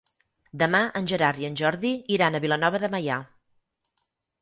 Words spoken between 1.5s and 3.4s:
en Jordi iran a Vilanova de Meià.